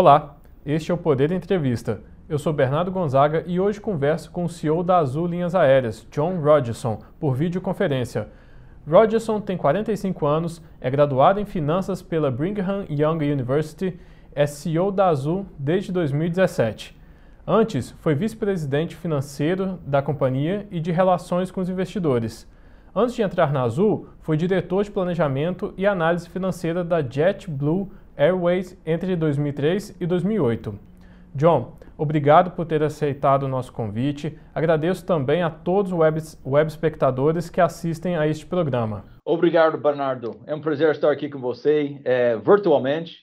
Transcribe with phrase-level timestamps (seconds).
[0.00, 2.00] Olá, este é o Poder Entrevista.
[2.26, 6.40] Eu sou Bernardo Gonzaga e hoje converso com o CEO da Azul Linhas Aéreas, John
[6.40, 8.28] Rodgerson, por videoconferência.
[8.88, 14.00] Rodgerson tem 45 anos, é graduado em Finanças pela Brigham Young University,
[14.34, 16.98] é CEO da Azul desde 2017.
[17.46, 22.48] Antes, foi vice-presidente financeiro da companhia e de relações com os investidores.
[22.96, 27.90] Antes de entrar na Azul, foi diretor de planejamento e análise financeira da JetBlue
[28.20, 30.78] Airways entre 2003 e 2008.
[31.34, 34.38] John, obrigado por ter aceitado o nosso convite.
[34.54, 39.04] Agradeço também a todos os web, web espectadores que assistem a este programa.
[39.24, 40.38] Obrigado, Bernardo.
[40.46, 43.20] É um prazer estar aqui com você é, virtualmente,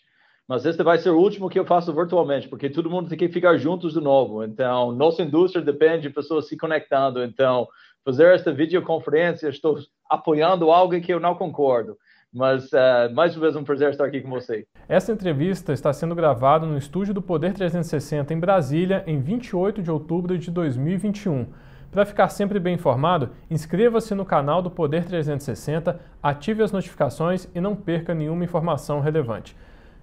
[0.47, 3.29] mas este vai ser o último que eu faço virtualmente, porque todo mundo tem que
[3.29, 4.43] ficar juntos de novo.
[4.43, 7.23] Então, nossa indústria depende de pessoas se conectando.
[7.23, 7.67] Então,
[8.03, 9.77] fazer esta videoconferência, estou
[10.09, 11.97] apoiando algo que eu não concordo.
[12.37, 14.63] Mas, uh, mais uma vez, um prazer estar aqui com você.
[14.87, 19.89] Essa entrevista está sendo gravada no estúdio do Poder 360 em Brasília, em 28 de
[19.89, 21.47] outubro de 2021.
[21.89, 27.59] Para ficar sempre bem informado, inscreva-se no canal do Poder 360, ative as notificações e
[27.59, 29.57] não perca nenhuma informação relevante.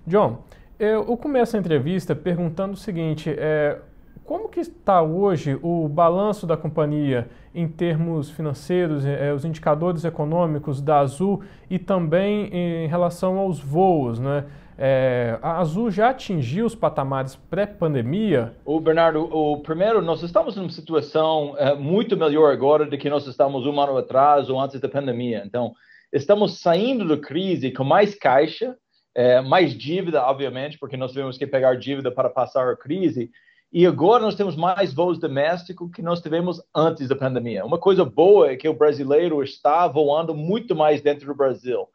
[0.04, 0.42] John,
[0.76, 3.78] eu começo a entrevista perguntando o seguinte: é,
[4.24, 10.80] como que está hoje o balanço da companhia em termos financeiros, eh, os indicadores econômicos
[10.80, 14.44] da Azul e também em relação aos voos, né?
[14.76, 18.54] É, a Azul já atingiu os patamares pré-pandemia?
[18.64, 23.26] O Bernardo, o primeiro, nós estamos numa situação é, muito melhor agora do que nós
[23.26, 25.44] estávamos um ano atrás ou antes da pandemia.
[25.46, 25.72] Então,
[26.12, 28.76] estamos saindo da crise com mais caixa,
[29.14, 33.30] é, mais dívida, obviamente, porque nós tivemos que pegar dívida para passar a crise,
[33.76, 37.66] e agora nós temos mais voos domésticos que nós tivemos antes da pandemia.
[37.66, 41.88] Uma coisa boa é que o brasileiro está voando muito mais dentro do Brasil.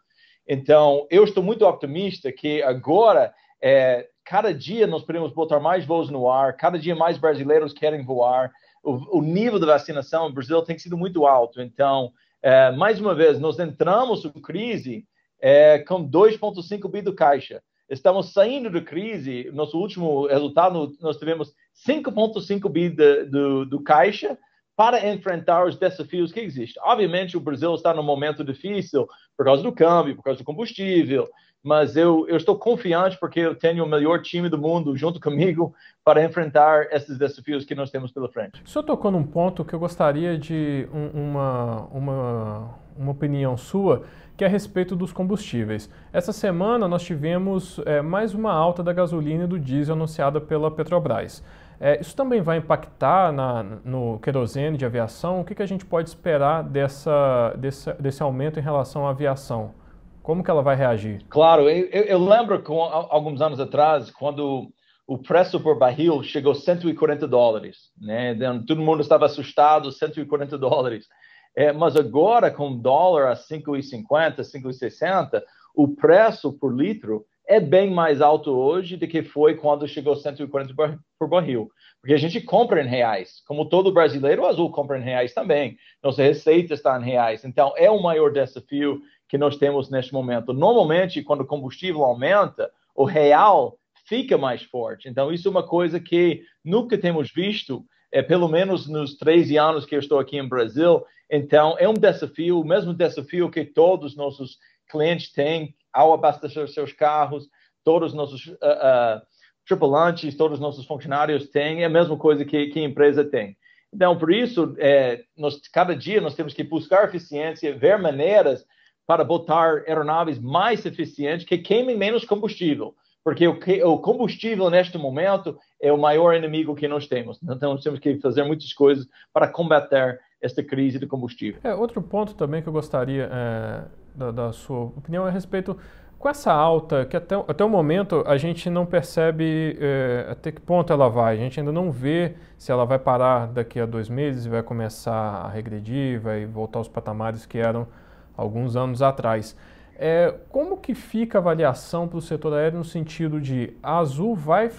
[0.45, 6.09] Então, eu estou muito optimista que agora, é, cada dia nós podemos botar mais voos
[6.09, 8.51] no ar, cada dia mais brasileiros querem voar.
[8.84, 11.61] O, o nível da vacinação no Brasil tem sido muito alto.
[11.61, 12.11] Então,
[12.44, 15.06] é, mais uma vez, nós entramos em crise
[15.41, 17.63] é, com 2,5 bi do caixa.
[17.90, 19.50] Estamos saindo da crise.
[19.51, 21.53] Nosso último resultado, nós tivemos
[21.88, 24.38] 5,5 bi do, do caixa
[24.75, 26.81] para enfrentar os desafios que existem.
[26.85, 31.28] Obviamente, o Brasil está num momento difícil por causa do câmbio, por causa do combustível,
[31.62, 35.73] mas eu, eu estou confiante porque eu tenho o melhor time do mundo junto comigo
[36.03, 38.63] para enfrentar esses desafios que nós temos pela frente.
[38.63, 44.03] O senhor tocou num ponto que eu gostaria de um, uma, uma, uma opinião sua,
[44.38, 45.90] que é a respeito dos combustíveis.
[46.13, 50.72] Essa semana nós tivemos é, mais uma alta da gasolina e do diesel anunciada pela
[50.72, 51.44] Petrobras.
[51.79, 55.40] É, isso também vai impactar na, no querosene de aviação?
[55.40, 59.73] O que, que a gente pode esperar dessa, desse, desse aumento em relação à aviação?
[60.22, 61.23] Como que ela vai reagir?
[61.29, 64.69] Claro, eu, eu lembro que alguns anos atrás, quando
[65.07, 68.34] o preço por barril chegou a 140 dólares, né?
[68.34, 71.07] Então, todo mundo estava assustado, 140 dólares.
[71.56, 75.41] É, mas agora, com o dólar a 5,50, 5,60,
[75.73, 80.71] o preço por litro é bem mais alto hoje do que foi quando chegou 140
[81.17, 81.71] por barril.
[81.99, 83.41] Porque a gente compra em reais.
[83.47, 85.75] Como todo brasileiro, o Azul compra em reais também.
[86.01, 87.43] Nossa receita está em reais.
[87.43, 90.53] Então, é o maior desafio que nós temos neste momento.
[90.53, 95.09] Normalmente, quando o combustível aumenta, o real fica mais forte.
[95.09, 99.85] Então, isso é uma coisa que nunca temos visto, é, pelo menos nos 13 anos
[99.85, 101.03] que eu estou aqui em Brasil.
[101.27, 106.67] Então, é um desafio, o mesmo desafio que todos os nossos clientes têm ao abastecer
[106.67, 107.47] seus carros,
[107.83, 109.22] todos os nossos uh, uh,
[109.66, 113.57] tripulantes, todos os nossos funcionários têm, é a mesma coisa que, que a empresa tem.
[113.94, 118.63] Então, por isso, é, nós, cada dia nós temos que buscar eficiência, ver maneiras
[119.07, 125.57] para botar aeronaves mais eficientes que queimem menos combustível, porque o, o combustível neste momento
[125.81, 127.39] é o maior inimigo que nós temos.
[127.41, 131.59] Então, nós temos que fazer muitas coisas para combater esta crise de combustível.
[131.63, 133.85] É, outro ponto também que eu gostaria é,
[134.16, 135.78] da, da, sua opinião a respeito
[136.17, 140.59] com essa alta, que até, até o momento a gente não percebe é, até que
[140.59, 144.09] ponto ela vai, a gente ainda não vê se ela vai parar daqui a dois
[144.09, 147.88] meses e vai começar a regredir, vai voltar aos patamares que eram
[148.35, 149.56] alguns anos atrás.
[150.02, 154.34] É, como que fica a avaliação para o setor aéreo no sentido de a Azul
[154.34, 154.72] vai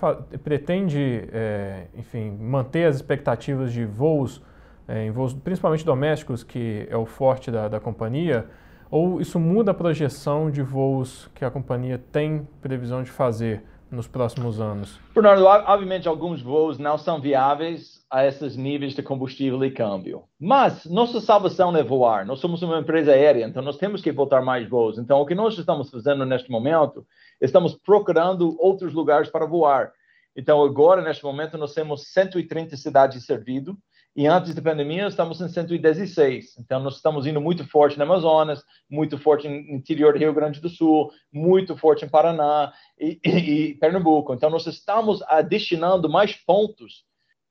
[0.42, 4.42] pretende, é, enfim, manter as expectativas de voos,
[4.88, 8.46] é, em voos principalmente domésticos, que é o forte da, da companhia,
[8.90, 14.06] ou isso muda a projeção de voos que a companhia tem previsão de fazer nos
[14.06, 14.98] próximos anos?
[15.14, 20.24] Bernardo, obviamente alguns voos não são viáveis a esses níveis de combustível e câmbio.
[20.38, 22.26] Mas nossa salvação é voar.
[22.26, 24.98] Nós somos uma empresa aérea, então nós temos que voltar mais voos.
[24.98, 27.06] Então o que nós estamos fazendo neste momento,
[27.40, 29.92] estamos procurando outros lugares para voar.
[30.36, 33.74] Então agora, neste momento, nós temos 130 cidades servidas
[34.14, 36.58] e antes da pandemia estamos em 116.
[36.58, 40.60] Então nós estamos indo muito forte no Amazonas, muito forte no interior do Rio Grande
[40.60, 44.34] do Sul, muito forte em Paraná e, e, e Pernambuco.
[44.34, 47.04] Então nós estamos destinando mais pontos,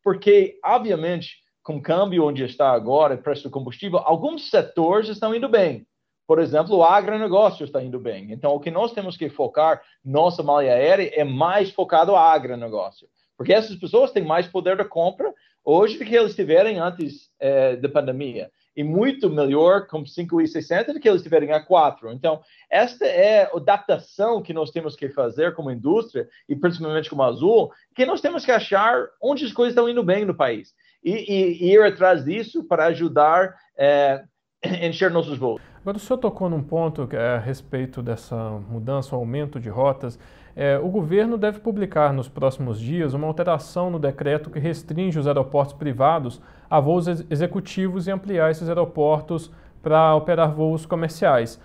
[0.03, 5.47] porque obviamente com o câmbio onde está agora, preço do combustível, alguns setores estão indo
[5.47, 5.85] bem.
[6.25, 8.31] Por exemplo, o agronegócio está indo bem.
[8.31, 13.07] Então, o que nós temos que focar, nossa malha aérea, é mais focado no agronegócio.
[13.37, 15.33] Porque essas pessoas têm mais poder de compra
[15.69, 18.49] hoje do que eles tiverem antes é, da pandemia.
[18.75, 22.11] E muito melhor com 5,60 do que eles tiverem a 4.
[22.11, 27.23] Então, esta é a adaptação que nós temos que fazer como indústria, e principalmente como
[27.23, 30.73] Azul, que nós temos que achar onde as coisas estão indo bem no país.
[31.03, 34.23] E, e, e ir atrás disso para ajudar é,
[34.87, 35.68] encher nossos voos.
[35.81, 38.35] Agora, o senhor tocou num ponto é a respeito dessa
[38.69, 40.19] mudança, o aumento de rotas.
[40.55, 45.25] É, o governo deve publicar nos próximos dias uma alteração no decreto que restringe os
[45.25, 51.61] aeroportos privados a voos ex executivos e ampliar esses aeroportos para operar voos comerciais.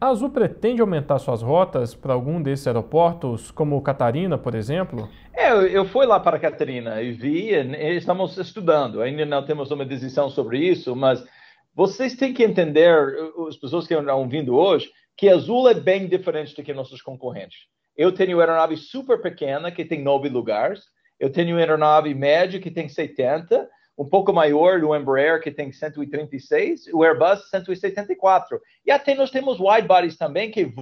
[0.00, 5.08] A Azul pretende aumentar suas rotas para algum desses aeroportos, como Catarina, por exemplo?
[5.34, 7.50] É, eu fui lá para Catarina e vi,
[7.96, 11.22] estamos estudando, ainda não temos uma decisão sobre isso, mas
[11.74, 12.92] vocês têm que entender,
[13.48, 17.66] as pessoas que estão vindo hoje, que Azul é bem diferente do que nossos concorrentes.
[17.96, 20.84] Eu tenho aeronave super pequena, que tem nove lugares.
[21.18, 23.68] Eu tenho aeronave média, que tem 70.
[23.98, 26.86] Um pouco maior, o Embraer, que tem 136.
[26.92, 28.60] O Airbus, 174.
[28.86, 30.72] E até nós temos wide bodies também, que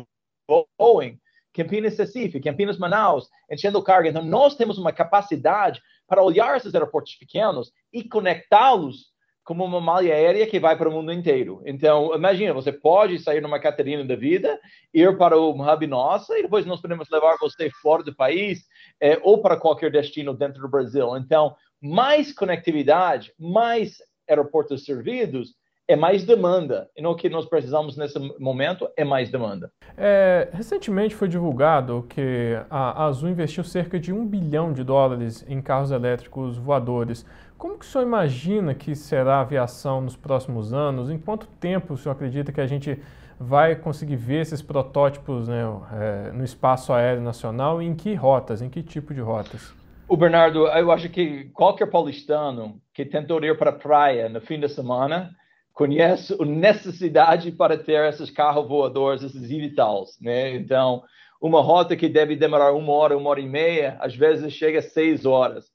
[0.47, 1.17] voam
[1.55, 4.11] Campinas Recife, Campinas Manaus, enchendo carga.
[4.11, 9.07] Então, nós temos uma capacidade para olhar esses aeroportos pequenos e conectá-los
[9.47, 11.63] como uma malha aérea que vai para o mundo inteiro.
[11.65, 14.59] Então, imagina, você pode sair numa Catarina da vida,
[14.93, 18.67] ir para o hub nossa, e depois nós podemos levar você fora do país
[19.01, 21.17] é, ou para qualquer destino dentro do Brasil.
[21.17, 23.99] Então, mais conectividade, mais
[24.29, 25.55] aeroportos servidos,
[25.89, 26.91] é mais demanda.
[26.97, 29.71] E o que nós precisamos nesse momento é mais demanda.
[29.97, 35.63] É, recentemente foi divulgado que a Azul investiu cerca de um bilhão de dólares em
[35.63, 37.25] carros elétricos voadores.
[37.67, 41.11] Como que o senhor imagina que será a aviação nos próximos anos?
[41.11, 42.97] Em quanto tempo o senhor acredita que a gente
[43.41, 48.63] vai conseguir ver esses protótipos né, é, no espaço aéreo nacional e em que rotas,
[48.63, 49.75] em que tipo de rotas?
[50.09, 54.61] O Bernardo, eu acho que qualquer paulistano que tentou ir para a praia no fim
[54.61, 55.33] de semana
[55.75, 60.55] conhece a necessidade para ter esses carros voadores, esses eVTOLs, né?
[60.55, 61.03] Então,
[61.43, 64.83] uma rota que deve demorar uma hora, uma hora e meia, às vezes chega a
[64.83, 65.75] seis horas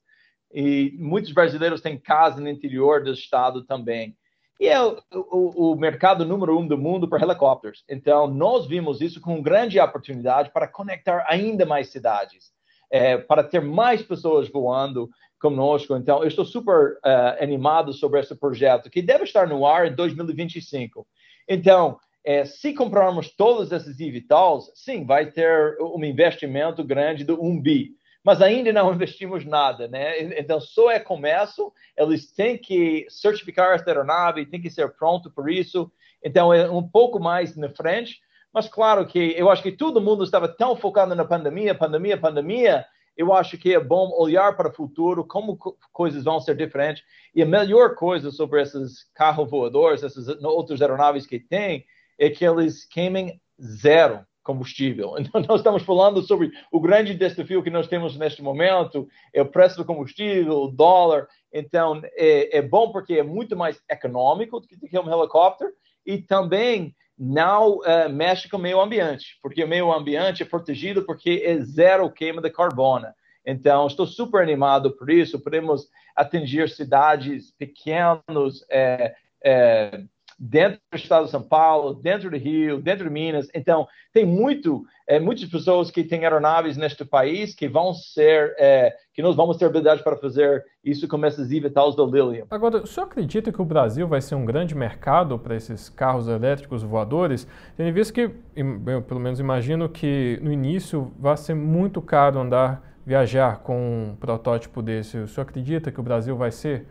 [0.52, 4.16] e muitos brasileiros têm casa no interior do estado também.
[4.60, 7.82] E é o, o, o, mercado número um do mundo para helicópteros.
[7.88, 12.52] Então, nós vimos isso como grande oportunidade para conectar ainda mais cidades,
[12.90, 15.10] é, para ter mais pessoas voando
[15.40, 15.96] conosco.
[15.96, 19.94] Então, eu estou super uh, animado sobre esse projeto, que deve estar no ar em
[19.96, 21.04] 2025.
[21.48, 27.60] Então, é, se comprarmos todos esses eVTOLs, sim, vai ter um investimento grande do 1
[27.60, 30.38] bi mas ainda não investimos nada, né?
[30.38, 35.50] Então, só é começo, eles têm que certificar esta aeronave, tem que ser pronto por
[35.50, 35.90] isso,
[36.24, 38.20] então é um pouco mais na frente,
[38.52, 42.84] mas claro que eu acho que todo mundo estava tão focado na pandemia, pandemia, pandemia,
[43.16, 45.56] eu acho que é bom olhar para o futuro, como
[45.92, 47.02] coisas vão ser diferentes,
[47.34, 51.84] e a melhor coisa sobre esses carros voadores, essas outras aeronaves que tem,
[52.18, 55.14] é que eles queimem zero combustível.
[55.22, 59.46] Então, nós estamos falando sobre o grande desafio que nós temos neste momento, é o
[59.46, 61.26] preço do combustível, o dólar.
[61.52, 65.70] Então, é, é bom porque é muito mais econômico do que um helicóptero
[66.04, 71.04] e também não uh, mexe com o meio ambiente, porque o meio ambiente é protegido
[71.04, 73.06] porque é zero queima de carbono.
[73.44, 75.40] Então, estou super animado por isso.
[75.40, 80.04] Podemos atingir cidades pequenas, é, é,
[80.44, 83.46] dentro do estado de São Paulo, dentro do Rio, dentro de Minas.
[83.54, 88.92] Então, tem muito, é, muitas pessoas que têm aeronaves neste país que vão ser, é,
[89.14, 92.46] que nós vamos ter habilidade para fazer isso com esses eVTOLs da Lilium.
[92.50, 96.26] Agora, o senhor acredita que o Brasil vai ser um grande mercado para esses carros
[96.26, 97.46] elétricos voadores?
[97.76, 102.82] Tendo visto que, eu pelo menos imagino que no início vai ser muito caro andar,
[103.06, 105.18] viajar com um protótipo desse.
[105.18, 106.84] O senhor acredita que o Brasil vai ser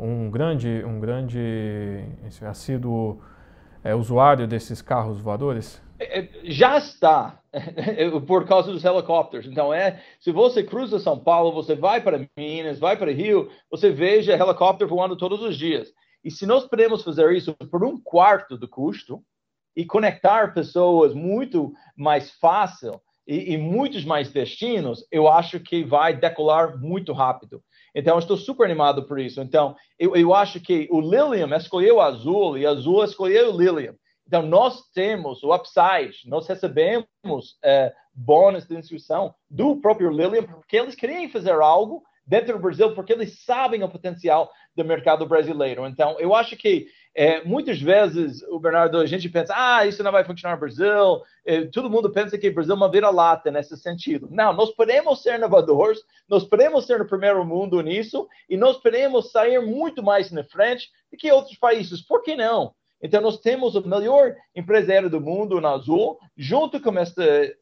[0.00, 2.04] um grande, um grande
[2.48, 3.20] assíduo
[3.84, 5.80] é, usuário desses carros voadores?
[5.98, 7.40] É, já está
[8.26, 9.46] por causa dos helicópteros.
[9.46, 13.90] Então é, se você cruza São Paulo, você vai para Minas, vai para Rio, você
[13.90, 15.92] veja helicóptero voando todos os dias.
[16.24, 19.22] E se nós podemos fazer isso por um quarto do custo
[19.76, 26.16] e conectar pessoas muito mais fácil e, e muitos mais destinos, eu acho que vai
[26.16, 27.62] decolar muito rápido.
[27.94, 29.40] Então, eu estou super animado por isso.
[29.40, 33.94] Então, eu, eu acho que o Lilium escolheu azul e azul escolheu o Lilium.
[34.26, 37.06] Então, nós temos o upside, nós recebemos
[37.64, 42.94] é, bônus de inscrição do próprio Lilium, porque eles queriam fazer algo dentro do Brasil,
[42.94, 45.84] porque eles sabem o potencial do mercado brasileiro.
[45.86, 50.12] Então, eu acho que é, muitas vezes, o Bernardo, a gente pensa, ah, isso não
[50.12, 51.22] vai funcionar no Brasil.
[51.44, 54.28] É, todo mundo pensa que o Brasil é uma vira-lata nesse sentido.
[54.30, 59.32] Não, nós podemos ser inovadores, nós podemos ser no primeiro mundo nisso, e nós podemos
[59.32, 62.00] sair muito mais na frente do que outros países.
[62.00, 62.74] Por que não?
[63.02, 67.56] Então, nós temos o melhor empresário do mundo na Azul, junto com esta eh,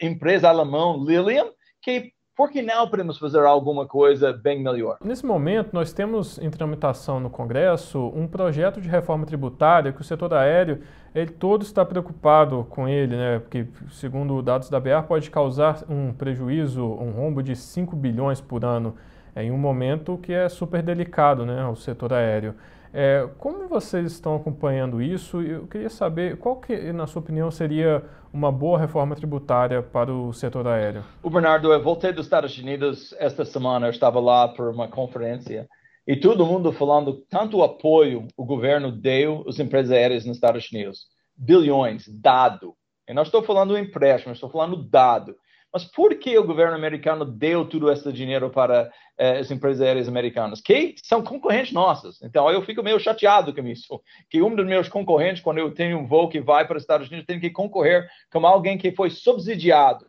[0.00, 1.50] empresa alemã Lilium,
[1.82, 4.98] que por que não podemos fazer alguma coisa bem melhor?
[5.04, 10.04] Nesse momento, nós temos em tramitação no Congresso um projeto de reforma tributária que o
[10.04, 10.80] setor aéreo
[11.14, 13.38] ele todo está preocupado com ele, né?
[13.38, 18.64] porque, segundo dados da BR, pode causar um prejuízo, um rombo de 5 bilhões por
[18.64, 18.96] ano,
[19.36, 22.54] em um momento que é super delicado né, o setor aéreo.
[22.96, 25.42] É, como vocês estão acompanhando isso?
[25.42, 30.32] Eu queria saber qual que, na sua opinião, seria uma boa reforma tributária para o
[30.32, 31.04] setor aéreo.
[31.20, 35.68] O Bernardo, eu voltei dos Estados Unidos esta semana, eu estava lá por uma conferência
[36.06, 41.08] e todo mundo falando tanto apoio o governo deu às empresas aéreas nos Estados Unidos.
[41.36, 42.74] Bilhões, dado.
[43.08, 45.34] Eu não estou falando empréstimo, estou falando dado.
[45.74, 50.06] Mas por que o governo americano deu todo esse dinheiro para eh, as empresas aéreas
[50.06, 50.60] americanas?
[50.60, 52.22] Que são concorrentes nossas.
[52.22, 54.00] Então, eu fico meio chateado com isso.
[54.30, 57.08] Que um dos meus concorrentes, quando eu tenho um voo que vai para os Estados
[57.08, 60.06] Unidos, tem que concorrer com alguém que foi subsidiado.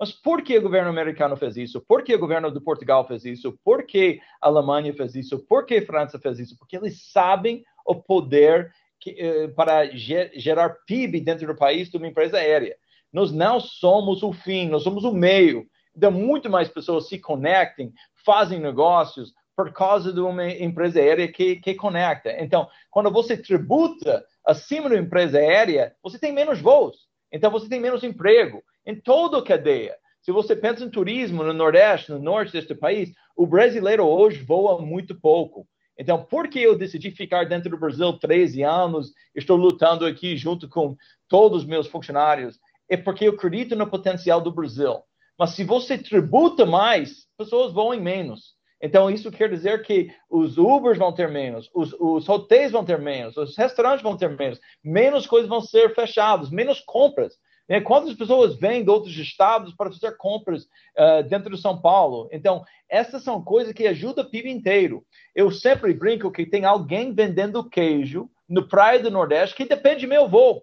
[0.00, 1.78] Mas por que o governo americano fez isso?
[1.86, 3.58] Por que o governo de Portugal fez isso?
[3.62, 5.38] Por que a Alemanha fez isso?
[5.46, 6.56] Por que a França fez isso?
[6.58, 12.08] Porque eles sabem o poder que, eh, para gerar PIB dentro do país de uma
[12.08, 12.78] empresa aérea.
[13.12, 15.66] Nós não somos o fim, nós somos o meio.
[15.96, 17.92] Então, muito mais pessoas se conectem,
[18.24, 22.30] fazem negócios por causa de uma empresa aérea que, que conecta.
[22.38, 27.06] Então, quando você tributa acima da empresa aérea, você tem menos voos.
[27.32, 29.96] Então, você tem menos emprego em toda a cadeia.
[30.20, 34.82] Se você pensa em turismo no Nordeste, no Norte deste país, o brasileiro hoje voa
[34.82, 35.66] muito pouco.
[35.98, 39.12] Então, por que eu decidi ficar dentro do Brasil 13 anos?
[39.34, 40.94] Estou lutando aqui junto com
[41.28, 44.96] todos os meus funcionários é porque eu acredito no potencial do Brasil.
[45.38, 48.56] Mas se você tributa mais, pessoas vão em menos.
[48.80, 52.98] Então, isso quer dizer que os Ubers vão ter menos, os, os hotéis vão ter
[52.98, 57.34] menos, os restaurantes vão ter menos, menos coisas vão ser fechadas, menos compras.
[57.68, 57.80] Né?
[57.80, 62.28] Quantas pessoas vêm de outros estados para fazer compras uh, dentro de São Paulo?
[62.30, 65.04] Então, essas são coisas que ajudam o PIB inteiro.
[65.34, 70.10] Eu sempre brinco que tem alguém vendendo queijo no Praia do Nordeste que depende do
[70.10, 70.62] meu voo.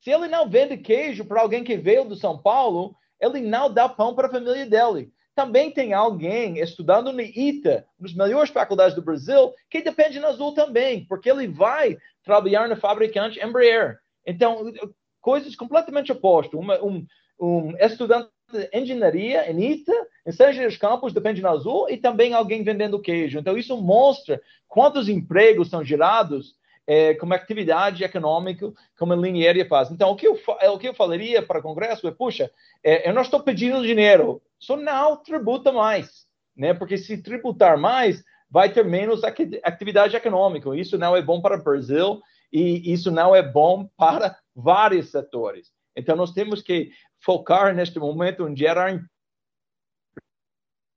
[0.00, 3.88] Se ele não vende queijo para alguém que veio do São Paulo, ele não dá
[3.88, 5.12] pão para a família dele.
[5.34, 10.52] Também tem alguém estudando no ITA, nos melhores faculdades do Brasil, que depende na Azul
[10.52, 13.98] também, porque ele vai trabalhar na fabricante Embraer.
[14.26, 14.72] Então,
[15.20, 16.58] coisas completamente opostas.
[16.58, 17.06] Uma, um,
[17.38, 19.94] um estudante de engenharia em ITA,
[20.26, 23.38] em São José dos Campos, depende na Azul, e também alguém vendendo queijo.
[23.38, 26.54] Então, isso mostra quantos empregos são gerados
[26.86, 29.90] é, como atividade econômica, como linha aérea faz.
[29.90, 30.38] Então, o que eu,
[30.72, 32.50] o que eu falaria para o Congresso é, puxa,
[32.82, 36.74] é, eu não estou pedindo dinheiro, só não tributa mais, né?
[36.74, 39.22] Porque se tributar mais, vai ter menos
[39.62, 40.74] atividade econômica.
[40.76, 42.20] Isso não é bom para o Brasil
[42.52, 45.72] e isso não é bom para vários setores.
[45.94, 48.92] Então, nós temos que focar neste momento em gerar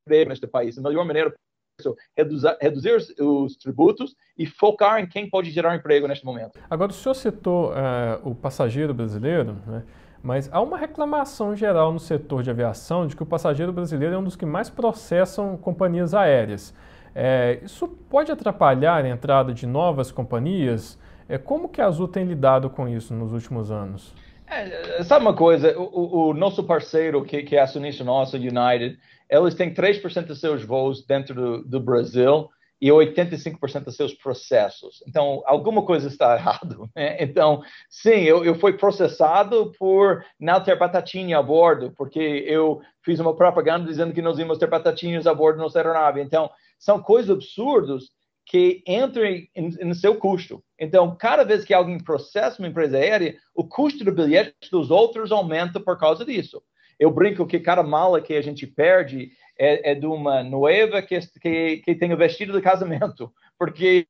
[0.06, 0.78] emprego neste país.
[0.78, 1.34] A melhor maneira
[2.16, 6.60] reduzir, os, os, tributos e focar em quem pode gerar emprego neste momento.
[6.70, 7.74] Agora, o senhor citou uh,
[8.24, 9.84] o passageiro brasileiro, né?
[10.22, 14.18] mas há uma reclamação geral no setor de aviação de que o passageiro brasileiro é
[14.18, 16.74] um dos que mais processam companhias aéreas.
[17.16, 20.98] É, isso pode atrapalhar a entrada de novas companhias?
[21.28, 24.14] É, como que a Azul tem lidado com isso nos últimos anos?
[24.48, 25.78] É, sabe uma coisa?
[25.78, 28.98] O, o, nosso parceiro, que, que é acionista nosso, United,
[29.30, 32.50] eles têm 3% dos seus voos dentro do, do Brasil
[32.84, 35.02] e 85% dos seus processos.
[35.08, 36.90] Então, alguma coisa está errado.
[36.94, 37.16] Né?
[37.24, 43.20] Então, sim, eu, eu fui processado por não ter batatinha a bordo, porque eu fiz
[43.20, 46.22] uma propaganda dizendo que nós íamos ter batatinhas a bordo da nossa aeronave.
[46.22, 48.12] Então, são coisas absurdas
[48.46, 50.64] que entre no seu custo.
[50.80, 55.32] Então, cada vez que alguém processa uma empresa aérea, o custo do bilhete dos outros
[55.32, 56.62] aumenta por causa disso.
[57.00, 61.20] Eu brinco que cada mala que a gente perde é, é de uma noiva que,
[61.42, 64.08] que, que tem o vestido de casamento, porque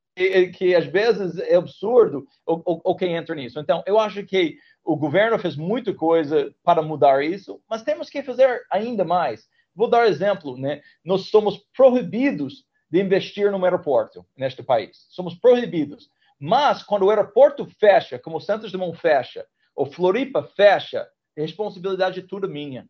[0.57, 3.59] que às vezes é absurdo o, o, o que entra nisso.
[3.59, 8.21] Então, eu acho que o governo fez muita coisa para mudar isso, mas temos que
[8.21, 9.47] fazer ainda mais.
[9.75, 10.81] Vou dar exemplo, né?
[11.03, 15.07] Nós somos proibidos de investir no aeroporto neste país.
[15.09, 16.11] Somos proibidos.
[16.39, 21.01] Mas quando o aeroporto fecha, como o Santos Dumont fecha, ou Floripa fecha,
[21.35, 22.87] a responsabilidade é minha.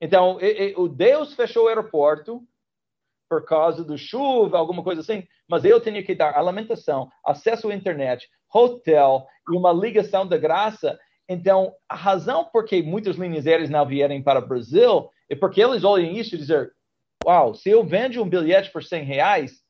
[0.00, 0.38] Então,
[0.78, 2.42] o Deus fechou o aeroporto
[3.28, 7.74] por causa do chuva, alguma coisa assim, mas eu tenho que dar alimentação, acesso à
[7.74, 10.98] internet, hotel e uma ligação de graça.
[11.28, 15.60] Então, a razão por que muitas linhas aéreas não vierem para o Brasil é porque
[15.62, 16.70] eles olham isso e dizem,
[17.26, 19.62] uau, se eu vendo um bilhete por 100 reais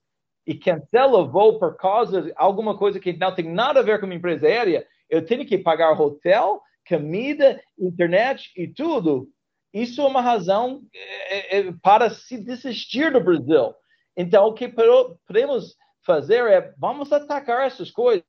[0.46, 3.98] e cancelo o voo por causa de alguma coisa que não tem nada a ver
[3.98, 9.28] com a empresa aérea, eu tenho que pagar hotel, comida, internet e tudo.
[9.72, 13.74] Isso é uma razão é, é, para se desistir do Brasil.
[14.16, 18.24] Então, o que podemos fazer é vamos atacar essas coisas.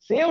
[0.00, 0.30] Se eu,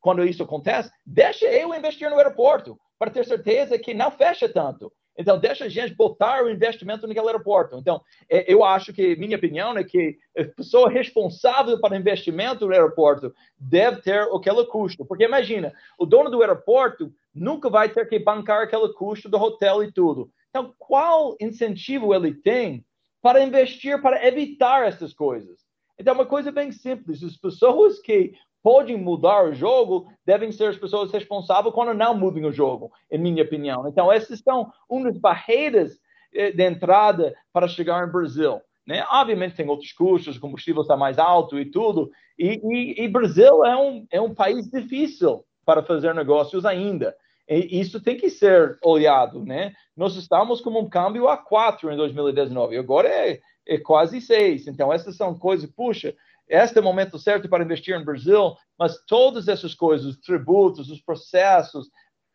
[0.00, 4.92] quando isso acontece, deixa eu investir no aeroporto para ter certeza que não fecha tanto.
[5.16, 7.76] Então, deixa a gente botar o investimento naquele aeroporto.
[7.76, 12.72] Então, é, eu acho que, minha opinião é que a pessoa responsável para investimento no
[12.74, 15.04] aeroporto deve ter aquele custo.
[15.04, 19.82] Porque imagina, o dono do aeroporto nunca vai ter que bancar aquele custo do hotel
[19.82, 20.30] e tudo.
[20.50, 22.84] Então, qual incentivo ele tem
[23.22, 25.58] para investir, para evitar essas coisas?
[25.98, 27.22] Então, é uma coisa bem simples.
[27.22, 32.48] As pessoas que podem mudar o jogo devem ser as pessoas responsáveis quando não mudam
[32.48, 33.88] o jogo, em minha opinião.
[33.88, 35.98] Então, essas são uma das barreiras
[36.32, 38.60] eh, de entrada para chegar no Brasil.
[38.86, 39.04] Né?
[39.10, 43.64] Obviamente tem outros custos, o combustível está mais alto e tudo, e, e, e Brasil
[43.64, 47.14] é um, é um país difícil para fazer negócios ainda.
[47.48, 49.72] E isso tem que ser olhado, né?
[49.96, 54.68] Nós estamos com um câmbio a 4 em 2019, agora é, é quase 6.
[54.68, 56.14] Então, essas são coisas, puxa,
[56.50, 60.90] este é o momento certo para investir no Brasil, mas todas essas coisas, os tributos,
[60.90, 61.88] os processos,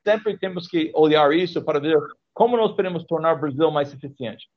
[0.08, 2.00] sempre temos que olhar isso para ver
[2.34, 4.48] como nós podemos tornar o Brasil mais eficiente.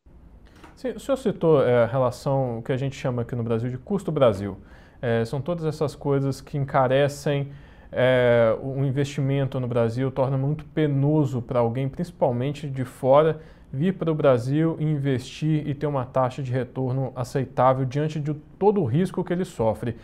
[0.76, 3.78] Sim, o senhor citou é, a relação, que a gente chama aqui no Brasil de
[3.78, 4.56] custo Brasil.
[5.02, 7.52] É, são todas essas coisas que encarecem
[7.90, 13.40] é, o investimento no Brasil, torna muito penoso para alguém, principalmente de fora,
[13.72, 18.80] vir para o Brasil, investir e ter uma taxa de retorno aceitável diante de todo
[18.80, 19.96] o risco que ele sofre.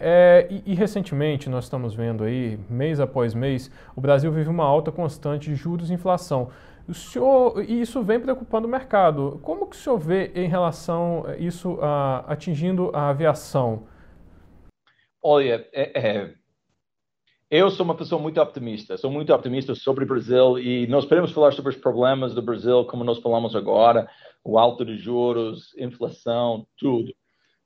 [0.00, 4.64] É, e, e, recentemente nós estamos vendo aí, mês após mês, o Brasil vive uma
[4.64, 6.50] alta constante de juros e inflação.
[6.88, 9.40] O senhor, e isso vem preocupando o mercado.
[9.42, 13.82] Como que o senhor vê em relação a isso a, atingindo a aviação?
[15.20, 16.34] Olha, é, é,
[17.50, 21.32] eu sou uma pessoa muito optimista, sou muito optimista sobre o Brasil e nós podemos
[21.32, 24.08] falar sobre os problemas do Brasil, como nós falamos agora,
[24.44, 27.14] o alto de juros, inflação, tudo.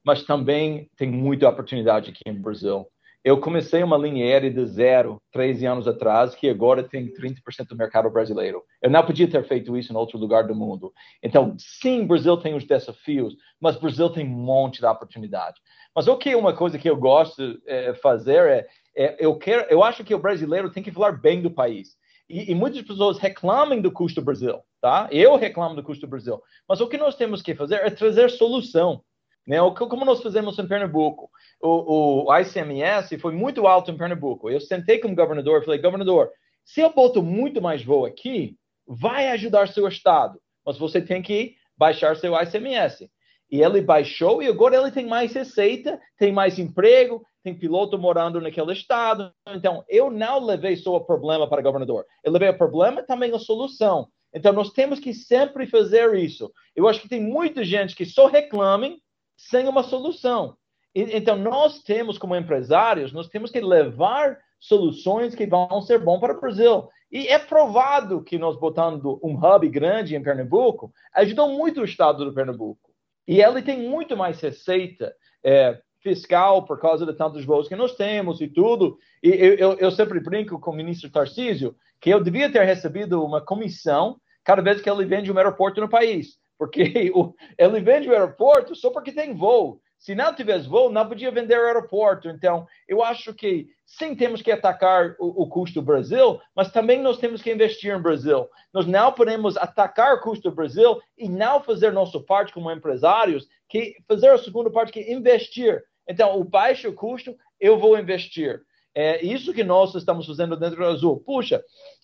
[0.05, 2.87] Mas também tem muita oportunidade aqui no Brasil.
[3.25, 7.77] Eu comecei uma linha aérea de zero, 13 anos atrás, que agora tem 30% do
[7.77, 8.63] mercado brasileiro.
[8.81, 10.93] Eu não podia ter feito isso em outro lugar do mundo.
[11.23, 15.61] Então, sim, o Brasil tem os desafios, mas o Brasil tem um monte de oportunidade.
[15.95, 19.37] Mas o que é uma coisa que eu gosto de é, fazer é é, eu,
[19.37, 21.97] quero, eu acho que o brasileiro tem que falar bem do país.
[22.29, 25.09] E, e, muitas pessoas reclamam do custo do Brasil, tá?
[25.11, 26.41] Eu reclamo do custo do Brasil.
[26.69, 29.03] Mas o que nós temos que fazer é trazer solução.
[29.47, 29.61] Né?
[29.61, 31.31] O, como nós fazemos em Pernambuco.
[31.61, 34.49] O, o ICMS foi muito alto em Pernambuco.
[34.49, 36.31] Eu sentei com o governador e falei, governador,
[36.65, 40.41] se eu boto muito mais voo aqui, vai ajudar seu estado.
[40.65, 43.11] Mas você tem que baixar seu ICMS.
[43.51, 48.41] E ele baixou e agora ele tem mais receita, tem mais emprego, tem piloto morando
[48.41, 49.33] naquele estado.
[49.49, 53.35] Então, eu não levei só o problema para o governador, eu levei o problema também
[53.35, 54.09] a solução.
[54.35, 56.51] Então, nós temos que sempre fazer isso.
[56.75, 58.99] Eu acho que tem muita gente que só reclame
[59.37, 60.57] sem uma solução.
[60.95, 66.37] Então, nós temos, como empresários, nós temos que levar soluções que vão ser bom para
[66.37, 66.89] o Brasil.
[67.11, 72.25] E é provado que nós botando um hub grande em Pernambuco ajudou muito o estado
[72.25, 72.91] do Pernambuco.
[73.27, 77.95] E ele tem muito mais receita é, fiscal por causa de tantos voos que nós
[77.95, 78.99] temos e tudo.
[79.23, 83.25] E eu, eu, eu sempre brinco com o ministro Tarcísio que eu devia ter recebido
[83.25, 86.37] uma comissão cada vez que ele vende um aeroporto no país.
[86.59, 89.81] Porque o, ele vende o aeroporto só porque tem voo.
[89.99, 92.29] Se não tivesse voo, não podia vender aeroporto.
[92.29, 97.01] Então, eu acho que sim, temos que atacar o, o, custo do Brasil, mas também
[97.01, 98.49] nós temos que investir no Brasil.
[98.75, 103.47] Nós não podemos atacar o custo do Brasil e não fazer nossa parte como empresários,
[103.69, 105.81] que fazer a segunda parte, que é investir.
[106.09, 108.61] Então, o baixo custo, eu vou investir.
[108.95, 111.21] É isso que nós estamos fazendo dentro do Azul.
[111.21, 111.63] Puxa,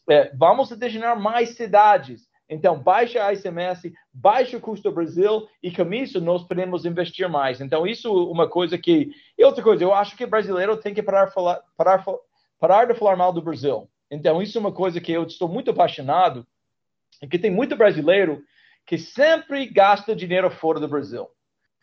[0.08, 5.92] é, vamos designar mais cidades então, baixa ICMS, baixa o custo do Brasil e com
[5.92, 7.60] isso nós podemos investir mais.
[7.60, 9.10] Então, isso é uma coisa que.
[9.36, 12.02] E outra coisa, eu acho que brasileiro tem que parar, falar, parar,
[12.58, 13.88] parar de falar mal do Brasil.
[14.10, 16.46] Então, isso é uma coisa que eu estou muito apaixonado
[17.22, 18.42] e que tem muito brasileiro
[18.86, 21.28] que sempre gasta dinheiro fora do Brasil.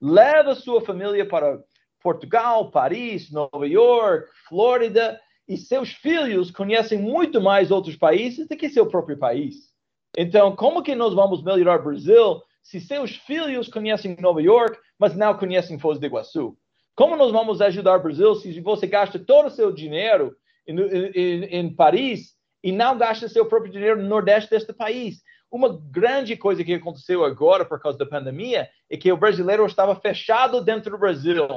[0.02, 1.60] Leva sua família para
[2.06, 8.70] Portugal, Paris, Nova York, Flórida, e seus filhos conhecem muito mais outros países do que
[8.70, 9.72] seu próprio país.
[10.16, 15.16] Então, como que nós vamos melhorar o Brasil se seus filhos conhecem Nova York, mas
[15.16, 16.56] não conhecem Foz do Iguaçu?
[16.96, 20.36] Como nós vamos ajudar o Brasil se você gasta todo o seu dinheiro
[20.68, 25.24] em, em, em Paris e não gasta seu próprio dinheiro no Nordeste deste país?
[25.52, 29.96] Uma grande coisa que aconteceu agora por causa da pandemia é que o brasileiro estava
[29.96, 31.48] fechado dentro do Brasil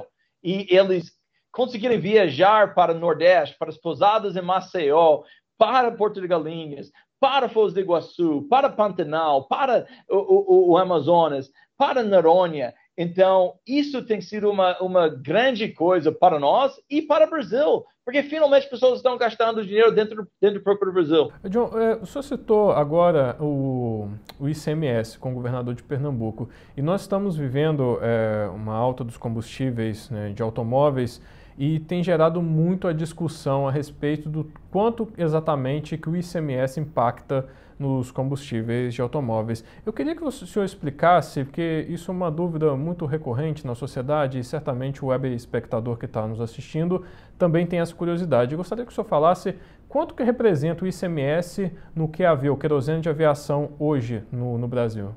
[0.42, 1.12] e eles
[1.50, 5.22] conseguiram viajar para o Nordeste, para as pousadas em Maceió,
[5.56, 11.50] para Porto de Galinhas, para Foz do Iguaçu, para Pantanal, para o, o, o Amazonas,
[11.76, 12.74] para Noronha.
[13.00, 18.24] Então, isso tem sido uma, uma grande coisa para nós e para o Brasil, porque
[18.24, 21.30] finalmente as pessoas estão gastando dinheiro dentro, dentro do próprio Brasil.
[21.44, 24.08] John, é, o senhor citou agora o,
[24.40, 29.16] o ICMS com o governador de Pernambuco, e nós estamos vivendo é, uma alta dos
[29.16, 31.22] combustíveis né, de automóveis
[31.56, 37.46] e tem gerado muito a discussão a respeito do quanto exatamente que o ICMS impacta
[37.78, 39.64] nos combustíveis de automóveis.
[39.86, 44.38] Eu queria que o senhor explicasse, porque isso é uma dúvida muito recorrente na sociedade
[44.38, 47.04] e certamente o web espectador que está nos assistindo
[47.38, 48.52] também tem essa curiosidade.
[48.52, 49.54] Eu gostaria que o senhor falasse
[49.88, 55.14] quanto que representa o ICMS no QAV, o querosene de aviação, hoje no, no Brasil?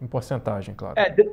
[0.00, 0.94] Em porcentagem, claro.
[0.98, 1.28] É, de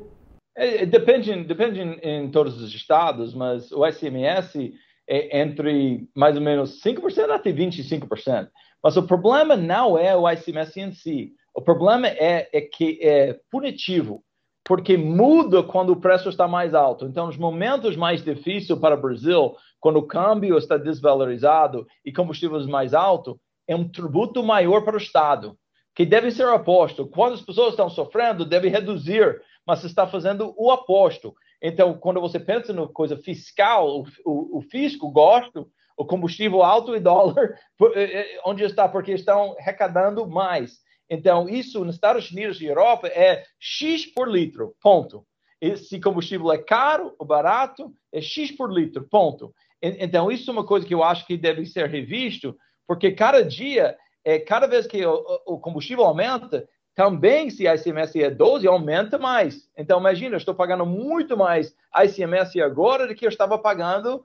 [0.57, 4.73] é, depende, depende em, em, todos os estados, mas o ICMS
[5.07, 8.49] é entre mais ou menos 5% até 25%.
[8.83, 11.33] Mas o problema não é o ICMS em si.
[11.53, 14.23] O problema é, é que é punitivo,
[14.63, 17.05] porque muda quando o preço está mais alto.
[17.05, 22.65] Então, nos momentos mais difíceis para o Brasil, quando o câmbio está desvalorizado e combustíveis
[22.65, 25.57] mais alto, é um tributo maior para o Estado,
[25.95, 27.07] que deve ser oposto.
[27.07, 31.35] Quando as pessoas estão sofrendo, deve reduzir mas você está fazendo o aposto.
[31.61, 35.65] Então, quando você pensa no coisa fiscal, o, o, o fisco gosta,
[35.97, 37.59] o combustível alto e dólar,
[37.95, 38.87] eh, eh, onde está?
[38.87, 40.79] Porque estão arrecadando mais.
[41.09, 45.25] Então, isso nos Estados Unidos e Europa é X por litro, ponto.
[45.77, 49.53] Se combustível é caro ou barato, é X por litro, ponto.
[49.81, 52.55] Então, isso é uma coisa que eu acho que deve ser revisto,
[52.85, 58.23] porque cada dia, é, cada vez que o, o combustível aumenta, também, se a ICMS
[58.23, 59.69] é 12, aumenta mais.
[59.77, 64.23] Então, imagina, eu estou pagando muito mais ICMS agora do que eu estava pagando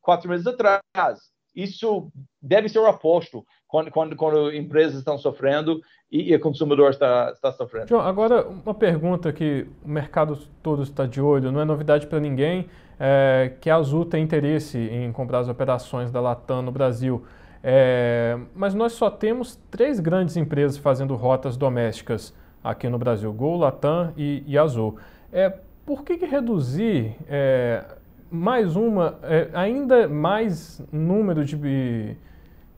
[0.00, 1.30] quatro meses atrás.
[1.54, 2.10] Isso
[2.40, 7.30] deve ser o oposto quando, quando, quando empresas estão sofrendo e, e o consumidor está,
[7.32, 7.88] está sofrendo.
[7.88, 12.20] João, agora uma pergunta que o mercado todo está de olho, não é novidade para
[12.20, 17.24] ninguém, é que a Azul tem interesse em comprar as operações da Latam no Brasil.
[17.62, 23.58] É, mas nós só temos três grandes empresas fazendo rotas domésticas aqui no Brasil: Gol,
[23.58, 24.96] Latam e, e Azul.
[25.32, 25.52] É,
[25.84, 27.84] por que, que reduzir é,
[28.30, 32.16] mais uma, é, ainda mais número de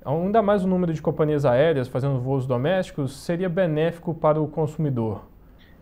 [0.05, 5.31] ainda mais o número de companhias aéreas fazendo voos domésticos seria benéfico para o consumidor?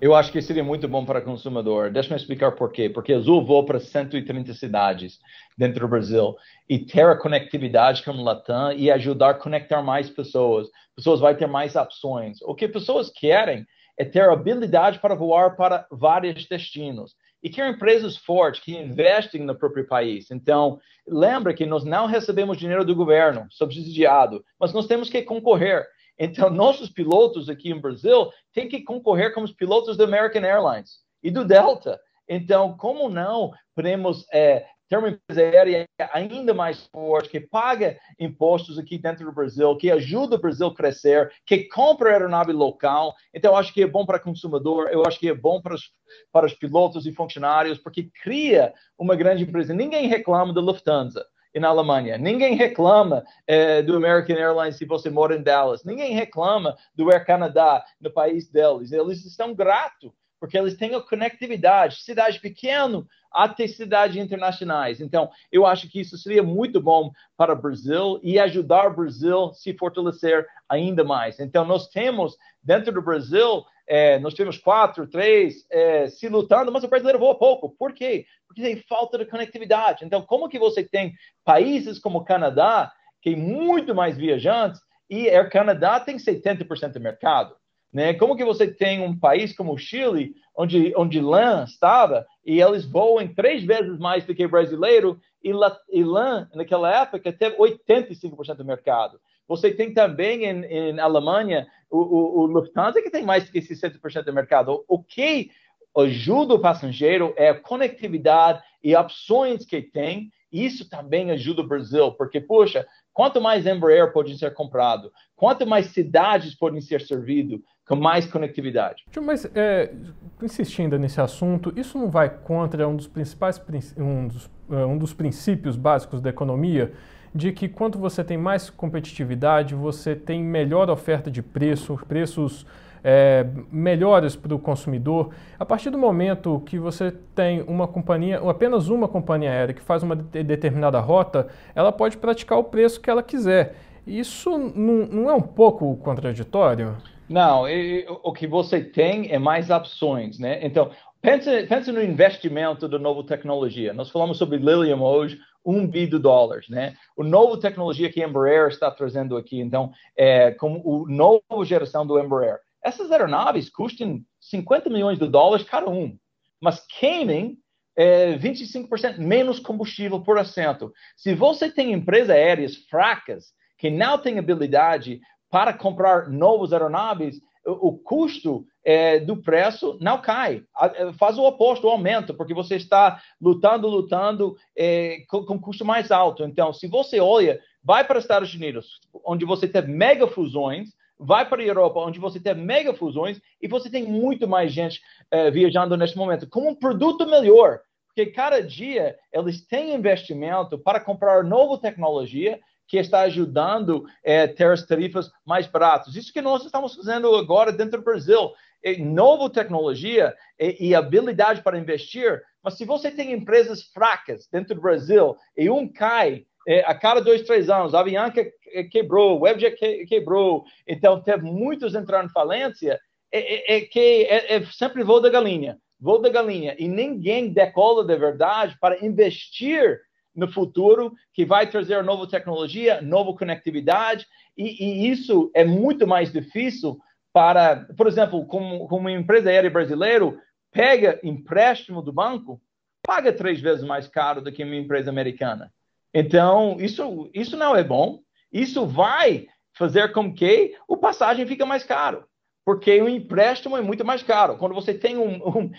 [0.01, 1.91] Eu acho que seria muito bom para o consumidor.
[1.91, 2.89] Deixa eu explicar por quê.
[2.89, 5.19] Porque Azul voa para 130 cidades
[5.59, 6.35] dentro do Brasil
[6.67, 10.69] e ter a conectividade com o Latam e ajudar a conectar mais pessoas.
[10.97, 12.39] Pessoas vão ter mais opções.
[12.43, 13.67] O que pessoas querem
[13.99, 17.15] é ter habilidade para voar para vários destinos.
[17.43, 20.31] E quer empresas fortes que investem no próprio país.
[20.31, 25.87] Então, lembra que nós não recebemos dinheiro do governo subsidiado, mas nós temos que concorrer.
[26.19, 30.99] Então, nossos pilotos aqui em Brasil têm que concorrer com os pilotos da American Airlines
[31.23, 32.01] e do Delta.
[32.29, 38.77] Então, como não podemos é, ter uma empresa aérea ainda mais forte, que paga impostos
[38.77, 43.15] aqui dentro do Brasil, que ajuda o Brasil a crescer, que compra aeronave local.
[43.33, 45.93] Então, acho que é bom para o consumidor, eu acho que é bom para os,
[46.33, 49.73] para os pilotos e funcionários, porque cria uma grande empresa.
[49.73, 51.25] Ninguém reclama da Lufthansa
[51.55, 52.19] na Alemanha.
[52.19, 55.85] Ninguém reclama é, do American Airlines se você mora em Dallas.
[55.85, 58.91] Ninguém reclama do Air Canada no país deles.
[58.91, 62.03] Eles estão gratos porque eles têm a conectividade.
[62.03, 65.01] Cidade pequena, até cidades internacionais.
[65.01, 69.47] Então, eu acho que isso seria muito bom para o Brasil e ajudar o Brasil
[69.47, 71.39] a se fortalecer ainda mais.
[71.41, 76.85] Então, nós temos, dentro do Brasil, é, nós temos quatro, três é, se lutando, mas
[76.85, 77.71] o brasileiro voa pouco.
[77.71, 78.25] Por quê?
[78.47, 80.05] Porque tem falta de conectividade.
[80.05, 81.15] Então, como que você tem
[81.45, 87.01] países como o Canadá, que tem muito mais viajantes, e Air Canadá tem 70% do
[87.01, 87.60] mercado?
[87.93, 88.15] Né?
[88.15, 92.85] Como que você tem um país como o Chile, onde, onde LAN estava, e eles
[92.85, 98.55] voam três vezes mais do que brasileiro, e, La, e LAN, naquela época, teve 85%
[98.55, 99.19] do mercado.
[99.49, 103.61] Você tem também em, em Alemanha o, o, o, Lufthansa, que tem mais do que
[103.61, 104.85] 60% do mercado.
[104.87, 105.51] O, que
[105.97, 110.31] ajuda o passageiro é a conectividade e opções que tem.
[110.53, 115.87] Isso também ajuda o Brasil, porque, puxa, quanto mais Embraer pode ser comprado, quanto mais
[115.87, 119.05] cidades podem ser servidas, com mais conectividade.
[119.21, 119.93] Mas, é,
[120.41, 123.61] insistindo nesse assunto, isso não vai contra um dos principais
[123.99, 126.93] um dos, é, um dos princípios básicos da economia,
[127.35, 132.65] de que quanto você tem mais competitividade, você tem melhor oferta de preço, preços
[133.03, 135.31] é, melhores para o consumidor.
[135.59, 140.03] A partir do momento que você tem uma companhia, apenas uma companhia aérea que faz
[140.03, 143.77] uma determinada rota, ela pode praticar o preço que ela quiser.
[144.07, 146.97] Isso não, não é um pouco contraditório?
[147.29, 150.59] Não, e, o que você tem é mais opções, né?
[150.63, 150.91] Então,
[151.23, 153.93] pense no investimento da nova tecnologia.
[153.93, 156.95] Nós falamos sobre Lilium hoje, um bi de dólares, né?
[157.17, 162.07] O novo tecnologia que a Embraer está trazendo aqui, então, é como o novo geração
[162.07, 162.59] do Embraer.
[162.83, 166.17] Essas aeronaves custam 50 milhões de dólares cada um,
[166.61, 167.59] mas queimem
[167.97, 170.93] é, 25% menos combustível por assento.
[171.17, 177.89] Se você tem empresas aéreas fracas que não têm habilidade para comprar novas aeronaves, o,
[177.89, 182.77] o custo é, do preço não cai, é, faz o oposto, o aumento, porque você
[182.77, 186.45] está lutando, lutando é, com, com custo mais alto.
[186.45, 190.91] Então, se você olha, vai para os Estados Unidos, onde você tem mega fusões,
[191.21, 195.03] vai para a Europa, onde você tem mega fusões e você tem muito mais gente
[195.31, 200.99] é, viajando neste momento, com um produto melhor, porque cada dia eles têm investimento para
[200.99, 206.17] comprar nova tecnologia que está ajudando é, ter as tarifas mais baratas.
[206.17, 208.51] Isso que nós estamos fazendo agora dentro do Brasil.
[208.83, 214.75] É nova tecnologia e, e, habilidade para investir, mas se você tem empresas fracas dentro
[214.75, 218.45] do Brasil e um cai é, a cada dois, três anos, a Avianca
[218.91, 223.01] quebrou, o WebJet que, quebrou, então teve muitos entrando em falência,
[223.33, 227.53] é, é, é que é, é, sempre voo da galinha, voo da galinha, e ninguém
[227.53, 230.01] decola de verdade para investir
[230.35, 236.33] no futuro que vai trazer nova tecnologia, nova conectividade, e, e isso é muito mais
[236.33, 236.99] difícil
[237.33, 240.37] para, por exemplo, como, como uma empresa aérea brasileira
[240.73, 242.61] pega empréstimo do banco,
[243.03, 245.73] paga três vezes mais caro do que uma empresa americana.
[246.13, 248.21] Então, isso, isso não é bom.
[248.53, 252.29] Isso vai fazer com que o passagem fique mais caro
[252.65, 254.57] porque o empréstimo é muito mais caro.
[254.57, 255.73] Quando você tem um, um,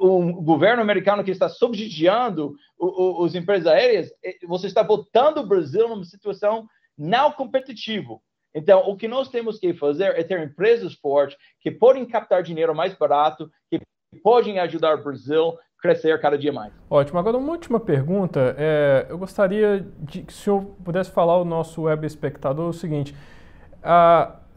[0.00, 4.12] um governo americano que está subsidiando os empresas aéreas,
[4.46, 8.20] você está botando o Brasil numa situação não competitiva.
[8.54, 12.74] Então, o que nós temos que fazer é ter empresas fortes que podem captar dinheiro
[12.74, 13.80] mais barato, que
[14.22, 16.72] podem ajudar o Brasil crescer cada dia mais.
[16.90, 17.18] Ótimo.
[17.18, 18.54] Agora, uma última pergunta.
[18.58, 23.14] É, eu gostaria de que o senhor pudesse falar ao nosso web espectador o seguinte.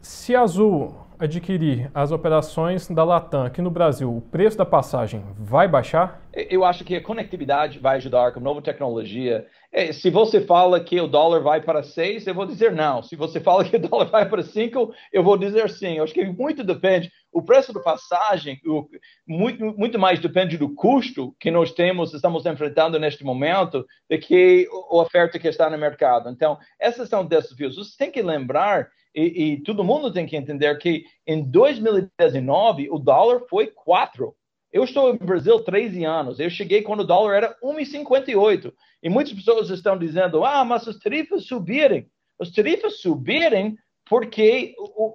[0.00, 5.22] Se a Azul adquirir as operações da Latam aqui no Brasil, o preço da passagem
[5.38, 6.20] vai baixar?
[6.34, 9.46] Eu acho que a conectividade vai ajudar com nova tecnologia.
[9.72, 13.02] É, se você fala que o dólar vai para 6, eu vou dizer não.
[13.02, 15.98] Se você fala que o dólar vai para 5, eu vou dizer sim.
[15.98, 17.12] Eu acho que muito depende.
[17.32, 18.86] O preço da passagem, o,
[19.26, 24.68] muito, muito mais depende do custo que nós temos, estamos enfrentando neste momento, do que
[24.70, 26.28] a oferta que está no mercado.
[26.28, 27.76] Então, esses são desafios.
[27.76, 32.98] Você tem que lembrar e, e, todo mundo tem que entender que em 2019 o
[32.98, 34.34] dólar foi 4.
[34.72, 36.40] Eu estou no Brasil 13 anos.
[36.40, 38.72] Eu cheguei quando o dólar era 1,58.
[39.02, 42.06] E muitas pessoas estão dizendo: ah, mas as tarifas subirem.
[42.40, 43.76] As tarifas subirem
[44.12, 44.74] porque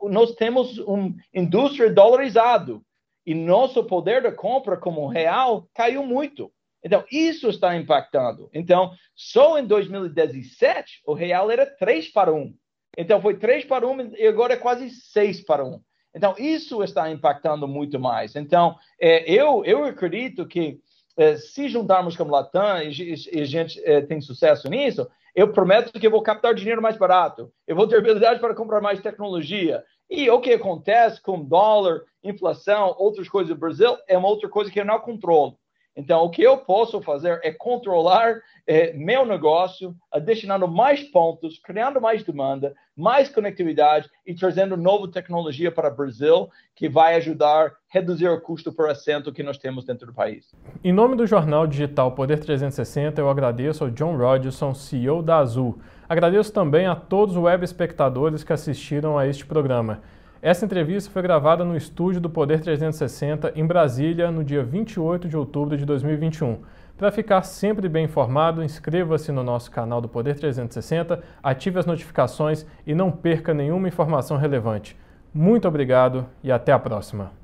[0.10, 2.82] nós temos uma indústria dolarizado
[3.24, 6.52] e nosso poder de compra como real caiu muito.
[6.84, 8.50] Então, isso está impactando.
[8.52, 12.52] Então, só em 2017, o real era 3 para 1.
[12.98, 15.80] Então foi 3 para 1 e agora é quase 6 para 1.
[16.16, 18.36] Então isso está impactando muito mais.
[18.36, 20.80] Então é, eu, eu acredito que
[21.16, 25.54] é, se juntarmos com o Latam e, e a gente é, tem sucesso nisso, eu
[25.54, 27.54] prometo que eu vou captar dinheiro mais barato.
[27.68, 29.84] Eu vou ter habilidade para comprar mais tecnologia.
[30.10, 34.72] E o que acontece com dólar, inflação, outras coisas do Brasil, é uma outra coisa
[34.72, 35.56] que eu não controlo.
[35.98, 38.36] Então, o que eu posso fazer é controlar
[38.68, 45.72] é, meu negócio, adicionando mais pontos, criando mais demanda, mais conectividade e trazendo nova tecnologia
[45.72, 49.86] para o Brasil, que vai ajudar a reduzir o custo por assento que nós temos
[49.86, 50.54] dentro do país.
[50.84, 55.80] Em nome do jornal digital Poder 360, eu agradeço ao John Rodgerson, CEO da Azul.
[56.08, 60.04] Agradeço também a todos os web espectadores que assistiram a este programa.
[60.48, 65.36] Essa entrevista foi gravada no estúdio do Poder 360 em Brasília, no dia 28 de
[65.36, 66.60] outubro de 2021.
[66.98, 72.66] Para ficar sempre bem informado, inscreva-se no nosso canal do Poder 360, ative as notificações
[72.86, 74.98] e não perca nenhuma informação relevante.
[75.34, 77.37] Muito obrigado e até a próxima.